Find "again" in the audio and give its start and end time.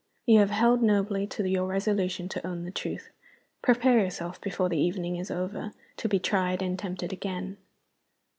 7.13-7.57